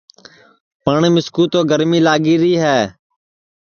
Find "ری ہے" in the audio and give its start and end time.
2.41-2.79